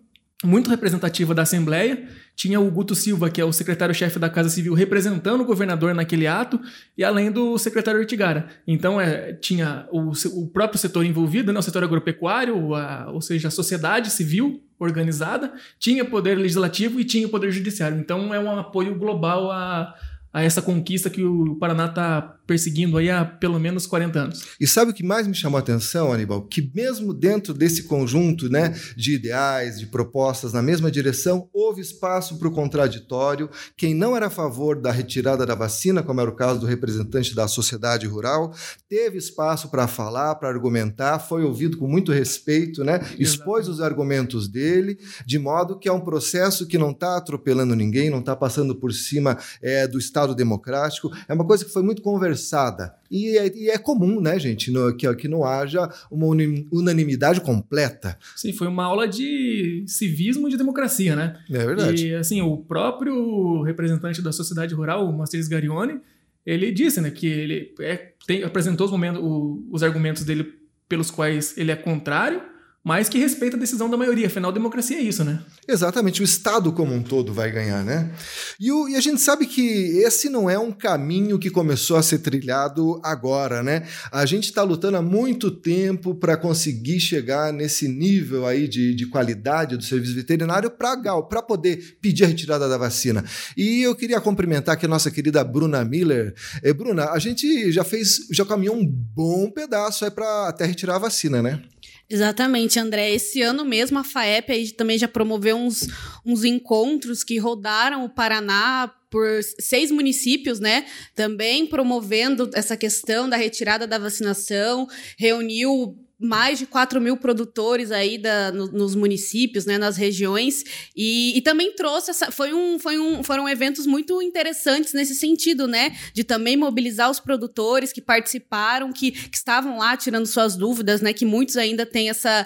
muito 0.46 0.70
representativa 0.70 1.34
da 1.34 1.42
Assembleia. 1.42 2.08
Tinha 2.36 2.60
o 2.60 2.70
Guto 2.70 2.94
Silva, 2.94 3.28
que 3.28 3.42
é 3.42 3.44
o 3.44 3.52
secretário-chefe 3.52 4.20
da 4.20 4.30
Casa 4.30 4.50
Civil, 4.50 4.76
representando 4.76 5.42
o 5.42 5.46
governador 5.46 5.96
naquele 5.96 6.28
ato, 6.28 6.62
e 6.96 7.04
além 7.04 7.32
do 7.32 7.58
secretário 7.58 8.00
Ortigara. 8.00 8.50
Então, 8.68 9.02
é, 9.02 9.34
tinha 9.34 9.88
o, 9.92 10.12
o, 10.12 10.48
próprio 10.48 10.78
setor 10.78 11.04
envolvido, 11.04 11.52
né, 11.52 11.58
o 11.58 11.64
setor 11.64 11.84
agropecuário, 11.84 12.76
a, 12.76 13.10
ou 13.12 13.20
seja, 13.20 13.48
a 13.48 13.52
sociedade 13.52 14.12
civil 14.12 14.62
organizada, 14.80 15.52
tinha 15.80 16.06
poder 16.06 16.38
legislativo 16.38 17.00
e 17.00 17.04
tinha 17.04 17.28
poder 17.28 17.52
judiciário. 17.52 17.98
Então, 17.98 18.32
é 18.32 18.40
um 18.40 18.60
apoio 18.60 18.94
global 18.94 19.50
a, 19.52 19.96
a 20.40 20.44
essa 20.44 20.62
conquista 20.62 21.10
que 21.10 21.24
o 21.24 21.56
Paraná 21.56 21.86
está 21.86 22.40
perseguindo 22.50 22.98
aí 22.98 23.12
há 23.12 23.24
pelo 23.24 23.60
menos 23.60 23.86
40 23.86 24.20
anos. 24.20 24.44
E 24.60 24.66
sabe 24.66 24.90
o 24.90 24.94
que 24.94 25.04
mais 25.04 25.28
me 25.28 25.36
chamou 25.36 25.58
a 25.58 25.60
atenção, 25.60 26.12
Aníbal? 26.12 26.42
Que 26.48 26.68
mesmo 26.74 27.14
dentro 27.14 27.54
desse 27.54 27.84
conjunto 27.84 28.50
né, 28.50 28.74
de 28.98 29.14
ideais, 29.14 29.80
de 29.80 29.86
propostas 29.86 30.52
na 30.52 30.62
mesma 30.62 30.90
direção, 30.90 31.48
houve 31.54 31.80
espaço 31.80 32.40
para 32.40 32.48
o 32.48 32.52
contraditório. 32.52 33.52
Quem 33.78 33.94
não 33.94 34.18
era 34.18 34.28
a 34.28 34.32
favor 34.32 34.82
da 34.82 34.92
retirada 34.92 35.46
da 35.46 35.54
vacina, 35.54 36.02
como 36.02 36.22
era 36.22 36.30
o 36.30 36.36
caso 36.36 36.60
do 36.60 36.66
representante 36.66 37.36
da 37.36 37.48
sociedade 37.48 38.08
rural, 38.08 38.52
teve 38.90 39.20
espaço 39.20 39.70
para 39.70 39.88
falar, 39.88 40.34
para 40.36 40.50
argumentar, 40.50 41.20
foi 41.20 41.44
ouvido 41.44 41.78
com 41.78 41.88
muito 41.88 42.12
respeito, 42.12 42.84
né? 42.84 43.00
expôs 43.20 43.68
os 43.68 43.80
argumentos 43.80 44.48
dele, 44.48 44.98
de 45.24 45.38
modo 45.38 45.78
que 45.78 45.88
é 45.88 45.94
um 45.94 46.02
processo 46.02 46.66
que 46.66 46.80
não 46.80 46.90
está 46.90 47.16
atropelando 47.18 47.76
ninguém, 47.76 48.10
não 48.10 48.22
está 48.22 48.36
passando 48.36 48.74
por 48.74 48.92
cima 48.92 49.38
é, 49.62 49.88
do 49.88 50.00
Estado 50.00 50.29
Estado 50.30 50.36
democrático, 50.36 51.12
é 51.28 51.34
uma 51.34 51.46
coisa 51.46 51.66
que 51.66 51.72
foi 51.72 51.84
muito 51.84 52.02
conversada. 52.02 52.94
E 53.10 53.38
é, 53.38 53.56
e 53.56 53.70
é 53.70 53.78
comum, 53.78 54.22
né, 54.22 54.40
gente, 54.40 54.72
no, 54.72 54.96
que, 54.96 55.14
que 55.16 55.28
não 55.28 55.44
haja 55.44 55.90
uma 56.12 56.28
unanimidade 56.72 57.42
completa. 57.42 58.18
Sim, 58.36 58.54
foi 58.54 58.68
uma 58.68 58.84
aula 58.84 59.08
de 59.08 59.84
civismo 59.88 60.48
e 60.48 60.52
de 60.52 60.58
democracia, 60.58 61.16
né? 61.16 61.40
É 61.50 61.66
verdade. 61.66 62.08
E, 62.08 62.16
assim, 62.16 62.42
o 62.42 62.58
próprio 62.58 63.64
representante 63.64 64.22
da 64.22 64.32
sociedade 64.32 64.74
rural, 64.74 65.08
o 65.08 65.18
Masteris 65.18 65.48
Garione, 65.48 66.00
ele 66.46 66.72
disse, 66.72 67.02
né, 67.02 67.12
que 67.12 67.28
ele 67.28 67.74
é, 67.80 68.14
tem, 68.26 68.44
apresentou 68.44 68.86
os, 68.86 68.92
momentos, 68.92 69.22
o, 69.22 69.66
os 69.72 69.84
argumentos 69.84 70.24
dele 70.24 70.54
pelos 70.88 71.12
quais 71.12 71.56
ele 71.58 71.72
é 71.72 71.76
contrário 71.76 72.42
mas 72.84 73.10
que 73.10 73.18
respeita 73.18 73.58
a 73.58 73.60
decisão 73.60 73.90
da 73.90 73.98
maioria. 73.98 74.28
Afinal, 74.28 74.52
democracia 74.52 74.98
é 74.98 75.02
isso, 75.02 75.24
né? 75.24 75.40
Exatamente, 75.68 76.22
o 76.22 76.24
Estado 76.24 76.72
como 76.72 76.94
um 76.94 77.04
todo 77.04 77.34
vai 77.34 77.52
ganhar, 77.52 77.84
né? 77.84 78.12
E, 78.60 78.72
o, 78.72 78.88
e, 78.88 78.96
a 78.96 79.02
gente 79.02 79.22
sabe 79.22 79.46
que 79.46 79.62
esse 80.00 80.30
não 80.30 80.50
é 80.50 80.58
um 80.58 80.72
caminho 80.72 81.38
que 81.38 81.50
começou 81.50 81.98
a 81.98 82.04
ser 82.04 82.20
trilhado 82.20 83.00
agora, 83.04 83.62
né? 83.62 83.86
A 84.12 84.26
gente 84.26 84.46
está 84.46 84.64
lutando 84.64 84.98
há 84.98 85.02
muito 85.02 85.52
tempo 85.52 86.16
para 86.16 86.38
conseguir 86.38 87.00
chegar 87.00 87.52
nesse 87.52 87.88
nível 87.88 88.48
aí 88.48 88.68
de, 88.68 88.96
de 88.96 89.06
qualidade 89.08 89.76
do 89.76 89.84
serviço 89.84 90.16
veterinário 90.16 90.72
para 90.72 91.42
poder 91.42 91.98
pedir 92.02 92.24
a 92.24 92.28
retirada 92.28 92.70
da 92.70 92.78
vacina. 92.78 93.24
E 93.58 93.82
eu 93.82 93.96
queria 93.96 94.22
cumprimentar 94.22 94.76
aqui 94.76 94.86
a 94.86 94.90
nossa 94.90 95.12
querida 95.12 95.44
Bruna 95.44 95.84
Miller. 95.84 96.34
É, 96.64 96.74
Bruna, 96.74 97.12
a 97.12 97.20
gente 97.20 97.72
já 97.72 97.84
fez, 97.84 98.28
já 98.32 98.46
caminhou 98.46 98.76
um 98.76 98.86
bom 98.86 99.52
pedaço 99.52 100.06
aí 100.06 100.12
para 100.12 100.48
até 100.48 100.66
retirar 100.66 100.96
a 100.96 101.00
vacina, 101.00 101.42
né? 101.42 101.62
Exatamente, 102.10 102.80
André. 102.80 103.12
Esse 103.12 103.42
ano 103.42 103.64
mesmo 103.64 104.00
a 104.00 104.04
FAEP 104.04 104.52
aí 104.52 104.72
também 104.72 104.98
já 104.98 105.08
promoveu 105.08 105.56
uns, 105.56 105.88
uns 106.26 106.44
encontros 106.44 107.24
que 107.24 107.38
rodaram 107.38 108.04
o 108.04 108.10
Paraná 108.10 108.92
por 109.12 109.28
seis 109.60 109.92
municípios, 109.92 110.60
né? 110.60 110.86
Também 111.14 111.68
promovendo 111.68 112.50
essa 112.54 112.76
questão 112.76 113.30
da 113.30 113.38
retirada 113.38 113.86
da 113.86 114.00
vacinação, 114.00 114.88
reuniu 115.18 115.98
mais 116.20 116.60
de 116.60 116.66
4 116.66 117.00
mil 117.00 117.16
produtores 117.16 117.92
aí 117.92 118.18
da, 118.18 118.52
no, 118.52 118.68
nos 118.68 118.94
municípios, 118.94 119.66
né, 119.66 119.78
nas 119.78 119.96
regiões, 119.96 120.64
e, 120.96 121.38
e, 121.38 121.42
também 121.42 121.74
trouxe 121.74 122.12
essa. 122.12 122.30
Foi 122.30 122.54
um, 122.54 122.78
foi 122.78 123.00
um, 123.00 123.24
foram 123.24 123.48
eventos 123.48 123.86
muito 123.86 124.22
interessantes 124.22 124.94
nesse 124.94 125.16
sentido, 125.16 125.68
né? 125.68 125.96
De 126.14 126.24
também 126.24 126.58
mobilizar 126.58 127.10
os 127.10 127.20
produtores 127.20 127.94
que 127.94 128.02
participaram, 128.02 128.92
que, 128.92 129.12
que 129.12 129.38
estavam 129.38 129.78
lá 129.78 129.96
tirando 129.96 130.26
suas 130.26 130.58
dúvidas, 130.58 131.00
né? 131.02 131.14
Que 131.14 131.26
muitos 131.26 131.56
ainda 131.56 131.86
têm 131.86 132.10
essa, 132.10 132.46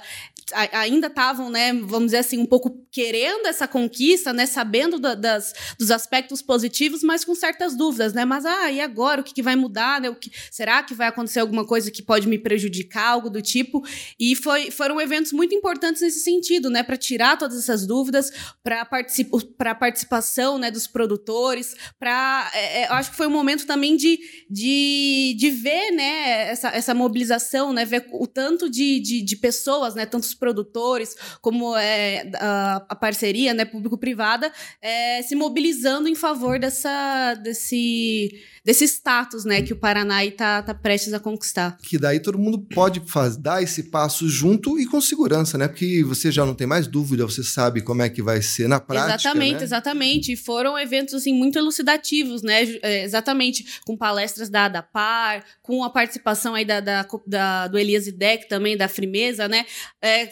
ainda 0.51 1.07
estavam, 1.07 1.49
né, 1.49 1.73
vamos 1.73 2.07
dizer 2.07 2.17
assim, 2.17 2.37
um 2.37 2.45
pouco 2.45 2.83
querendo 2.91 3.47
essa 3.47 3.67
conquista, 3.67 4.33
né, 4.33 4.45
sabendo 4.45 4.99
da, 4.99 5.15
das, 5.15 5.53
dos 5.79 5.89
aspectos 5.89 6.41
positivos, 6.41 7.01
mas 7.01 7.23
com 7.23 7.33
certas 7.33 7.75
dúvidas, 7.75 8.13
né, 8.13 8.25
mas 8.25 8.45
ah, 8.45 8.71
e 8.71 8.81
agora? 8.81 9.21
O 9.21 9.23
que, 9.23 9.33
que 9.33 9.41
vai 9.41 9.55
mudar, 9.55 10.01
né, 10.01 10.09
o 10.09 10.15
que, 10.15 10.31
será 10.51 10.83
que 10.83 10.93
vai 10.93 11.07
acontecer 11.07 11.39
alguma 11.39 11.65
coisa 11.65 11.89
que 11.89 12.01
pode 12.01 12.27
me 12.27 12.37
prejudicar, 12.37 13.07
algo 13.07 13.29
do 13.29 13.41
tipo, 13.41 13.83
e 14.19 14.35
foi, 14.35 14.69
foram 14.69 14.99
eventos 14.99 15.31
muito 15.31 15.55
importantes 15.55 16.01
nesse 16.01 16.19
sentido, 16.19 16.69
né, 16.69 16.83
para 16.83 16.97
tirar 16.97 17.37
todas 17.37 17.57
essas 17.57 17.87
dúvidas, 17.87 18.31
para 18.63 18.81
a 19.71 19.75
participação, 19.75 20.57
né, 20.57 20.69
dos 20.69 20.87
produtores, 20.87 21.75
para, 21.99 22.51
é, 22.53 22.81
é, 22.81 22.87
acho 22.87 23.11
que 23.11 23.17
foi 23.17 23.27
um 23.27 23.31
momento 23.31 23.65
também 23.65 23.95
de, 23.95 24.19
de, 24.49 25.35
de 25.37 25.49
ver, 25.49 25.91
né, 25.91 26.49
essa, 26.49 26.69
essa 26.69 26.93
mobilização, 26.93 27.73
né, 27.73 27.85
ver 27.85 28.05
o 28.11 28.27
tanto 28.27 28.69
de, 28.69 28.99
de, 28.99 29.21
de 29.21 29.35
pessoas, 29.37 29.95
né, 29.95 30.05
tantos 30.05 30.32
produtores, 30.33 31.15
como 31.41 31.75
é, 31.75 32.29
a, 32.35 32.85
a 32.89 32.95
parceria 32.95 33.53
né, 33.53 33.65
público-privada, 33.65 34.51
é, 34.81 35.21
se 35.21 35.35
mobilizando 35.35 36.07
em 36.07 36.15
favor 36.15 36.59
dessa, 36.59 37.35
desse, 37.35 38.31
desse 38.63 38.85
status 38.85 39.45
né, 39.45 39.61
que 39.61 39.73
o 39.73 39.75
Paraná 39.75 40.23
está 40.23 40.61
tá 40.61 40.73
prestes 40.73 41.13
a 41.13 41.19
conquistar. 41.19 41.77
Que 41.83 41.97
daí 41.97 42.19
todo 42.19 42.37
mundo 42.37 42.59
pode 42.59 43.01
faz, 43.05 43.37
dar 43.37 43.61
esse 43.61 43.83
passo 43.83 44.27
junto 44.27 44.79
e 44.79 44.85
com 44.85 45.01
segurança, 45.01 45.57
né? 45.57 45.67
Porque 45.67 46.03
você 46.03 46.31
já 46.31 46.45
não 46.45 46.55
tem 46.55 46.65
mais 46.65 46.87
dúvida, 46.87 47.25
você 47.25 47.43
sabe 47.43 47.81
como 47.81 48.01
é 48.01 48.09
que 48.09 48.21
vai 48.21 48.41
ser 48.41 48.67
na 48.67 48.79
prática. 48.79 49.15
Exatamente, 49.15 49.57
né? 49.57 49.63
exatamente. 49.63 50.31
E 50.33 50.35
foram 50.35 50.77
eventos 50.77 51.13
assim, 51.13 51.33
muito 51.33 51.57
elucidativos, 51.57 52.41
né? 52.41 52.63
É, 52.81 53.03
exatamente, 53.03 53.81
com 53.85 53.97
palestras 53.97 54.49
da 54.49 54.65
ADAPAR, 54.65 55.43
com 55.61 55.83
a 55.83 55.89
participação 55.89 56.55
aí 56.55 56.65
da, 56.65 56.79
da, 56.79 57.07
da 57.27 57.67
do 57.67 57.77
Elias 57.77 58.07
Idec 58.07 58.47
também, 58.47 58.77
da 58.77 58.87
Frimeza, 58.87 59.47
né? 59.47 59.65
É, 60.01 60.22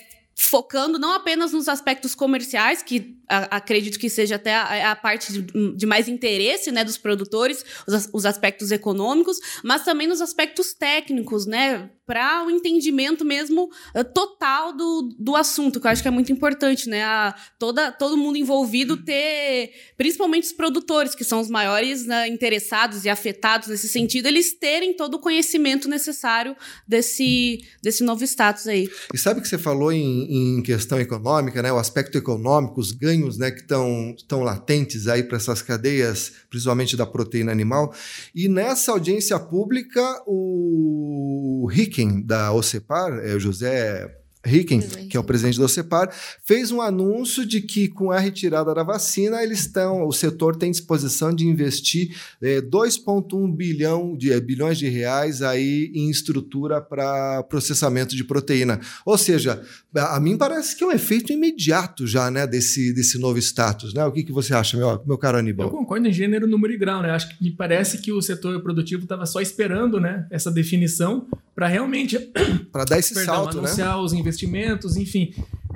focando 0.44 0.98
não 0.98 1.14
apenas 1.14 1.52
nos 1.54 1.68
aspectos 1.68 2.16
comerciais, 2.16 2.82
que 2.82 3.18
a, 3.30 3.58
acredito 3.58 4.00
que 4.00 4.10
seja 4.10 4.36
até 4.36 4.56
a, 4.56 4.92
a 4.92 4.96
parte 4.96 5.32
de, 5.32 5.76
de, 5.76 5.86
mais 5.86 6.08
interesse 6.08 6.72
né, 6.72 6.84
dos 6.84 6.98
produtores, 6.98 7.64
os, 7.88 8.10
os, 8.12 8.26
aspectos 8.26 8.72
econômicos, 8.72 9.38
mas 9.64 9.86
também 9.86 10.08
nos 10.08 10.20
aspectos 10.20 10.74
técnicos, 10.74 11.46
né? 11.46 11.90
Para 12.12 12.46
o 12.46 12.52
entendimento 12.52 13.24
mesmo 13.24 13.70
uh, 13.96 14.04
total 14.04 14.76
do, 14.76 15.16
do 15.18 15.34
assunto, 15.34 15.80
que 15.80 15.88
eu 15.88 15.92
acho 15.92 16.02
que 16.02 16.10
é 16.10 16.12
muito 16.12 16.30
importante, 16.30 16.90
né? 16.90 17.06
A, 17.06 17.34
toda, 17.58 17.90
todo 17.90 18.18
mundo 18.18 18.36
envolvido 18.36 18.98
ter, 18.98 19.72
principalmente 19.96 20.44
os 20.44 20.52
produtores, 20.52 21.16
que 21.16 21.24
são 21.24 21.40
os 21.40 21.50
maiores 21.50 22.06
né, 22.06 22.28
interessados 22.28 23.06
e 23.06 23.10
afetados 23.10 23.70
nesse 23.70 23.88
sentido, 23.88 24.26
eles 24.28 24.52
terem 24.52 24.94
todo 24.94 25.14
o 25.16 25.20
conhecimento 25.20 25.88
necessário 25.88 26.54
desse, 26.86 27.64
desse 27.82 28.04
novo 28.04 28.26
status 28.26 28.68
aí. 28.68 28.90
E 29.14 29.18
sabe 29.18 29.40
que 29.40 29.48
você 29.48 29.58
falou 29.58 29.94
em, 29.94 30.58
em 30.58 30.62
questão 30.62 31.00
econômica, 31.00 31.62
né? 31.62 31.72
O 31.72 31.78
aspecto 31.78 32.18
econômico, 32.18 32.82
os 32.82 32.92
ganhos 32.92 33.38
né, 33.38 33.52
que 33.52 33.62
estão 33.62 34.44
latentes 34.44 35.08
aí 35.08 35.24
para 35.24 35.38
essas 35.38 35.62
cadeias, 35.62 36.34
principalmente 36.50 36.98
da 36.98 37.06
proteína 37.06 37.54
animal. 37.54 37.96
E 38.36 38.50
nessa 38.50 38.92
audiência 38.92 39.40
pública, 39.40 40.22
o 40.28 41.70
Ricken, 42.02 42.22
da 42.22 42.52
OCEPAR, 42.52 43.20
é 43.24 43.36
o 43.36 43.40
José 43.40 44.22
Ricken, 44.44 44.82
que 45.08 45.16
é 45.16 45.20
o 45.20 45.24
presidente 45.24 45.60
do 45.60 45.68
CEPAR, 45.70 46.12
fez 46.44 46.72
um 46.72 46.82
anúncio 46.82 47.46
de 47.46 47.62
que 47.62 47.88
com 47.88 48.10
a 48.12 48.20
retirada 48.20 48.74
da 48.74 48.82
vacina, 48.82 49.44
eles 49.44 49.60
estão, 49.60 50.08
o 50.08 50.12
setor 50.12 50.56
tem 50.56 50.72
disposição 50.72 51.34
de 51.34 51.46
investir 51.46 52.18
é, 52.42 52.60
2,1 52.60 53.56
bilhão 53.56 54.18
de 54.18 54.34
é, 54.34 54.40
bilhões 54.40 54.80
de 54.80 54.90
reais 54.90 55.44
aí 55.44 55.92
em 55.94 56.10
estrutura 56.10 56.82
para 56.82 57.44
processamento 57.44 58.16
de 58.16 58.24
proteína. 58.24 58.80
Ou 59.06 59.16
seja, 59.16 59.62
a, 59.96 60.18
a, 60.18 60.20
mim 60.20 60.36
parece 60.36 60.76
que 60.76 60.84
é 60.84 60.88
um 60.88 60.92
efeito 60.92 61.32
imediato 61.32 62.08
já, 62.08 62.32
né, 62.32 62.48
desse, 62.48 62.94
desse 62.94 63.20
novo 63.20 63.38
status, 63.38 63.94
né? 63.94 64.04
O 64.06 64.12
que, 64.12 64.24
que 64.24 64.32
você 64.32 64.56
acha, 64.56 64.76
meu, 64.76 65.04
meu 65.06 65.18
caro 65.20 65.38
Aníbal? 65.38 65.68
Eu 65.68 65.72
concordo 65.72 66.08
em 66.08 66.14
gênero, 66.14 66.48
número 66.48 66.74
e 66.74 66.78
grau, 66.78 67.04
né? 67.04 67.12
Acho 67.12 67.30
que 67.30 67.44
me 67.44 67.52
parece 67.52 68.00
que 68.00 68.12
o 68.12 68.22
setor 68.22 68.60
produtivo 68.62 69.04
estava 69.04 69.26
só 69.28 69.40
esperando, 69.40 70.00
né, 70.00 70.26
essa 70.32 70.50
definição 70.50 71.28
para 71.62 71.68
realmente 71.68 72.18
para 72.74 72.86
dar 72.86 72.98
esse 72.98 73.14
perdão, 73.14 73.36
salto, 73.36 73.54
né? 73.62 73.68
anunciar 73.68 73.96
né? 73.96 74.02
os 74.02 74.14
investimentos, 74.14 74.98
enfim. 74.98 75.32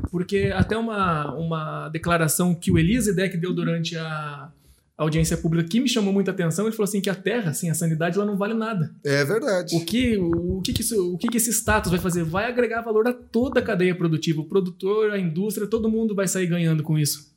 Porque 0.09 0.51
até 0.51 0.75
uma, 0.75 1.31
uma 1.35 1.89
declaração 1.89 2.55
que 2.55 2.71
o 2.71 2.79
Elisedec 2.79 3.37
deu 3.37 3.53
durante 3.53 3.95
a 3.95 4.49
audiência 4.97 5.37
pública 5.37 5.69
que 5.69 5.79
me 5.79 5.87
chamou 5.87 6.11
muita 6.11 6.31
atenção, 6.31 6.65
ele 6.65 6.75
falou 6.75 6.85
assim 6.85 7.01
que 7.01 7.09
a 7.09 7.13
terra, 7.13 7.51
assim, 7.51 7.69
a 7.69 7.75
sanidade, 7.75 8.17
ela 8.17 8.25
não 8.25 8.35
vale 8.35 8.55
nada. 8.55 8.95
É 9.05 9.23
verdade. 9.23 9.75
O 9.75 9.85
que, 9.85 10.17
o, 10.17 10.57
o 10.57 10.61
que, 10.63 10.73
que, 10.73 10.81
isso, 10.81 11.13
o 11.13 11.19
que, 11.19 11.27
que 11.27 11.37
esse 11.37 11.51
status 11.51 11.91
vai 11.91 11.99
fazer? 11.99 12.23
Vai 12.23 12.45
agregar 12.45 12.81
valor 12.81 13.07
a 13.07 13.13
toda 13.13 13.59
a 13.59 13.63
cadeia 13.63 13.93
produtiva. 13.93 14.41
O 14.41 14.45
produtor, 14.45 15.11
a 15.11 15.19
indústria, 15.19 15.67
todo 15.67 15.87
mundo 15.87 16.15
vai 16.15 16.27
sair 16.27 16.47
ganhando 16.47 16.81
com 16.81 16.97
isso. 16.97 17.34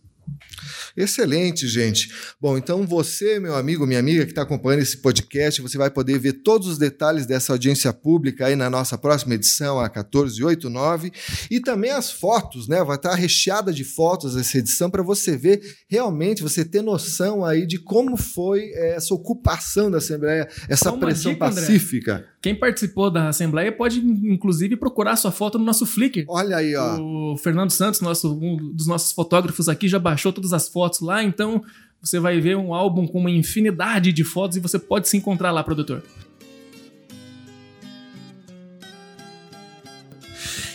Excelente, 0.96 1.68
gente. 1.68 2.10
Bom, 2.40 2.58
então 2.58 2.86
você, 2.86 3.38
meu 3.38 3.54
amigo, 3.54 3.86
minha 3.86 4.00
amiga 4.00 4.24
que 4.24 4.32
está 4.32 4.42
acompanhando 4.42 4.82
esse 4.82 4.96
podcast, 4.98 5.62
você 5.62 5.78
vai 5.78 5.90
poder 5.90 6.18
ver 6.18 6.42
todos 6.42 6.66
os 6.66 6.78
detalhes 6.78 7.26
dessa 7.26 7.52
audiência 7.52 7.92
pública 7.92 8.46
aí 8.46 8.56
na 8.56 8.68
nossa 8.68 8.98
próxima 8.98 9.34
edição, 9.34 9.78
a 9.78 9.84
1489, 9.84 11.12
e 11.50 11.60
também 11.60 11.90
as 11.90 12.10
fotos, 12.10 12.68
né? 12.68 12.82
Vai 12.82 12.96
estar 12.96 13.10
tá 13.10 13.14
recheada 13.14 13.72
de 13.72 13.84
fotos 13.84 14.36
essa 14.36 14.58
edição 14.58 14.90
para 14.90 15.02
você 15.02 15.36
ver 15.36 15.60
realmente, 15.88 16.42
você 16.42 16.64
ter 16.64 16.82
noção 16.82 17.44
aí 17.44 17.66
de 17.66 17.78
como 17.78 18.16
foi 18.16 18.70
essa 18.74 19.14
ocupação 19.14 19.90
da 19.90 19.98
Assembleia, 19.98 20.48
essa 20.68 20.92
pressão 20.92 21.32
dica, 21.32 21.46
pacífica. 21.46 22.14
André. 22.14 22.37
Quem 22.48 22.54
participou 22.54 23.10
da 23.10 23.28
Assembleia 23.28 23.70
pode, 23.70 24.00
inclusive, 24.00 24.74
procurar 24.74 25.16
sua 25.16 25.30
foto 25.30 25.58
no 25.58 25.66
nosso 25.66 25.84
Flickr. 25.84 26.24
Olha 26.28 26.56
aí, 26.56 26.74
ó. 26.74 26.98
O 26.98 27.36
Fernando 27.36 27.70
Santos, 27.70 28.00
nosso, 28.00 28.34
um 28.34 28.72
dos 28.72 28.86
nossos 28.86 29.12
fotógrafos 29.12 29.68
aqui, 29.68 29.86
já 29.86 29.98
baixou 29.98 30.32
todas 30.32 30.54
as 30.54 30.66
fotos 30.66 31.00
lá, 31.00 31.22
então 31.22 31.62
você 32.00 32.18
vai 32.18 32.40
ver 32.40 32.56
um 32.56 32.72
álbum 32.72 33.06
com 33.06 33.18
uma 33.18 33.30
infinidade 33.30 34.14
de 34.14 34.24
fotos 34.24 34.56
e 34.56 34.60
você 34.60 34.78
pode 34.78 35.10
se 35.10 35.16
encontrar 35.18 35.50
lá, 35.50 35.62
produtor. 35.62 36.02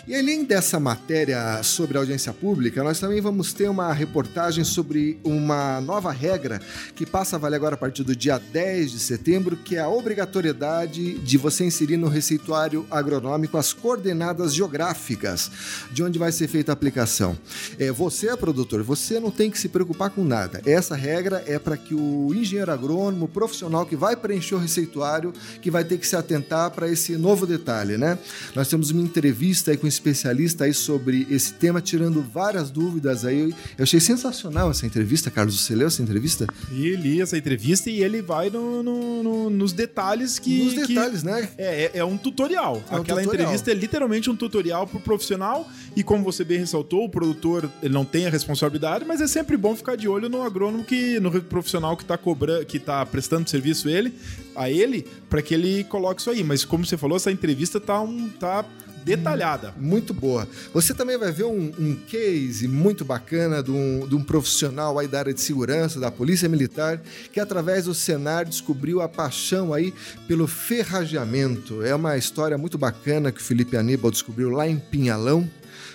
E 0.05 0.13
além 0.13 0.43
dessa 0.43 0.81
matéria 0.81 1.63
sobre 1.63 1.97
audiência 1.97 2.33
pública, 2.33 2.83
nós 2.83 2.99
também 2.99 3.21
vamos 3.21 3.53
ter 3.53 3.69
uma 3.69 3.93
reportagem 3.93 4.61
sobre 4.65 5.17
uma 5.23 5.79
nova 5.79 6.11
regra 6.11 6.59
que 6.93 7.05
passa 7.05 7.37
a 7.37 7.39
valer 7.39 7.55
agora 7.55 7.75
a 7.75 7.77
partir 7.77 8.03
do 8.03 8.13
dia 8.13 8.37
10 8.37 8.91
de 8.91 8.99
setembro, 8.99 9.55
que 9.55 9.77
é 9.77 9.79
a 9.79 9.87
obrigatoriedade 9.87 11.17
de 11.19 11.37
você 11.37 11.63
inserir 11.63 11.95
no 11.95 12.09
receituário 12.09 12.85
agronômico 12.91 13.57
as 13.57 13.71
coordenadas 13.71 14.53
geográficas 14.53 15.49
de 15.93 16.03
onde 16.03 16.19
vai 16.19 16.33
ser 16.33 16.49
feita 16.49 16.73
a 16.73 16.73
aplicação. 16.73 17.39
É, 17.79 17.89
você 17.89 18.27
é 18.27 18.35
produtor, 18.35 18.83
você 18.83 19.21
não 19.21 19.31
tem 19.31 19.49
que 19.49 19.57
se 19.57 19.69
preocupar 19.69 20.09
com 20.09 20.25
nada. 20.25 20.61
Essa 20.65 20.97
regra 20.97 21.45
é 21.47 21.57
para 21.57 21.77
que 21.77 21.95
o 21.95 22.33
engenheiro 22.35 22.73
agrônomo, 22.73 23.29
profissional 23.29 23.85
que 23.85 23.95
vai 23.95 24.17
preencher 24.17 24.55
o 24.55 24.59
receituário, 24.59 25.31
que 25.61 25.71
vai 25.71 25.85
ter 25.85 25.97
que 25.97 26.05
se 26.05 26.17
atentar 26.17 26.71
para 26.71 26.89
esse 26.89 27.15
novo 27.15 27.47
detalhe, 27.47 27.97
né? 27.97 28.19
Nós 28.53 28.67
temos 28.67 28.91
uma 28.91 29.01
entrevista 29.01 29.71
aí 29.71 29.77
com 29.77 29.93
especialista 30.03 30.65
aí 30.65 30.73
sobre 30.73 31.25
esse 31.29 31.53
tema, 31.53 31.81
tirando 31.81 32.21
várias 32.21 32.69
dúvidas 32.69 33.23
aí. 33.23 33.55
Eu 33.77 33.83
achei 33.83 33.99
sensacional 33.99 34.69
essa 34.69 34.85
entrevista, 34.85 35.31
Carlos. 35.31 35.59
Você 35.59 35.73
leu 35.73 35.87
essa 35.87 36.01
entrevista? 36.01 36.45
E 36.71 36.95
li 36.95 37.21
essa 37.21 37.37
entrevista 37.37 37.89
e 37.89 38.03
ele 38.03 38.21
vai 38.21 38.49
no, 38.49 38.83
no, 38.83 39.23
no, 39.23 39.49
nos 39.49 39.71
detalhes 39.71 40.37
que. 40.37 40.63
Nos 40.63 40.87
detalhes, 40.87 41.21
que 41.21 41.25
né? 41.25 41.49
É, 41.57 41.83
é, 41.83 41.91
é, 41.95 42.05
um 42.05 42.17
tutorial. 42.17 42.83
É 42.89 42.95
um 42.95 43.01
Aquela 43.01 43.21
tutorial. 43.21 43.45
entrevista 43.45 43.71
é 43.71 43.73
literalmente 43.73 44.29
um 44.29 44.35
tutorial 44.35 44.85
pro 44.85 44.99
profissional. 44.99 45.67
E 45.95 46.03
como 46.03 46.23
você 46.23 46.43
bem 46.43 46.59
ressaltou, 46.59 47.05
o 47.05 47.09
produtor 47.09 47.69
ele 47.81 47.93
não 47.93 48.03
tem 48.03 48.25
a 48.25 48.29
responsabilidade, 48.29 49.05
mas 49.05 49.21
é 49.21 49.27
sempre 49.27 49.55
bom 49.55 49.75
ficar 49.75 49.95
de 49.95 50.07
olho 50.07 50.27
no 50.27 50.41
agrônomo 50.41 50.83
que, 50.83 51.19
no 51.19 51.31
profissional 51.43 51.95
que 51.95 52.03
está 52.03 52.17
cobrando, 52.17 52.65
que 52.65 52.79
tá 52.79 53.05
prestando 53.05 53.49
serviço 53.49 53.87
ele, 53.87 54.13
a 54.55 54.69
ele, 54.69 55.05
para 55.29 55.41
que 55.41 55.53
ele 55.53 55.83
coloque 55.85 56.19
isso 56.19 56.29
aí. 56.29 56.43
Mas 56.43 56.65
como 56.65 56.85
você 56.85 56.97
falou, 56.97 57.15
essa 57.15 57.31
entrevista 57.31 57.79
tá 57.79 58.01
um. 58.01 58.27
tá 58.29 58.65
detalhada. 59.03 59.73
Muito 59.77 60.13
boa. 60.13 60.47
Você 60.73 60.93
também 60.93 61.17
vai 61.17 61.31
ver 61.31 61.45
um, 61.45 61.71
um 61.77 61.95
case 61.95 62.67
muito 62.67 63.03
bacana 63.03 63.61
de 63.61 63.71
um, 63.71 64.07
de 64.07 64.15
um, 64.15 64.23
profissional 64.23 64.97
aí 64.97 65.07
da 65.07 65.19
área 65.19 65.33
de 65.33 65.41
segurança, 65.41 65.99
da 65.99 66.11
Polícia 66.11 66.47
Militar, 66.49 67.01
que 67.31 67.39
através 67.39 67.85
do 67.85 67.93
Senar 67.93 68.45
descobriu 68.45 69.01
a 69.01 69.09
paixão 69.09 69.73
aí 69.73 69.93
pelo 70.27 70.47
ferrageamento. 70.47 71.83
É 71.83 71.93
uma 71.93 72.17
história 72.17 72.57
muito 72.57 72.77
bacana 72.77 73.31
que 73.31 73.41
o 73.41 73.43
Felipe 73.43 73.77
Aníbal 73.77 74.11
descobriu 74.11 74.49
lá 74.49 74.67
em 74.67 74.77
Pinhalão, 74.77 75.49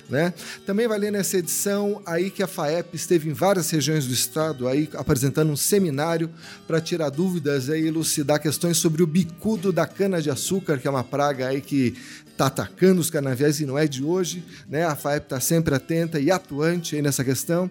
né? 0.09 0.33
Também 0.65 0.89
vai 0.89 0.99
ler 0.99 1.13
nessa 1.13 1.39
edição 1.39 2.01
aí 2.07 2.31
que 2.31 2.43
a 2.43 2.47
FAEP 2.47 2.95
esteve 2.95 3.29
em 3.29 3.33
várias 3.33 3.71
regiões 3.71 4.07
do 4.07 4.13
estado 4.13 4.67
aí 4.67 4.89
apresentando 4.95 5.51
um 5.51 5.57
seminário 5.57 6.31
para 6.67 6.81
tirar 6.81 7.11
dúvidas 7.11 7.69
e 7.69 7.87
elucidar 7.87 8.41
questões 8.41 8.79
sobre 8.79 9.03
o 9.03 9.07
bicudo 9.07 9.73
da 9.73 9.87
cana 9.87 10.21
de 10.23 10.31
açúcar, 10.31 10.79
que 10.79 10.87
é 10.87 10.91
uma 10.91 11.05
praga 11.05 11.49
aí 11.49 11.61
que 11.61 11.95
está 12.39 12.47
atacando 12.47 13.01
os 13.01 13.11
canaviais 13.11 13.59
e 13.59 13.67
não 13.67 13.77
é 13.77 13.89
de 13.89 14.05
hoje, 14.05 14.45
né? 14.69 14.85
A 14.85 14.95
FAEP 14.95 15.25
está 15.25 15.41
sempre 15.41 15.75
atenta 15.75 16.21
e 16.21 16.31
atuante 16.31 16.95
aí 16.95 17.03
nessa 17.03 17.25
questão. 17.25 17.69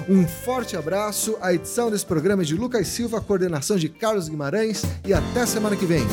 Um 0.09 0.27
forte 0.27 0.75
abraço. 0.75 1.37
A 1.41 1.53
edição 1.53 1.89
desse 1.89 2.05
programa 2.05 2.43
é 2.43 2.45
de 2.45 2.55
Lucas 2.55 2.87
Silva, 2.87 3.21
coordenação 3.21 3.77
de 3.77 3.89
Carlos 3.89 4.29
Guimarães 4.29 4.83
e 5.05 5.13
até 5.13 5.45
semana 5.45 5.75
que 5.75 5.85
vem. 5.85 6.05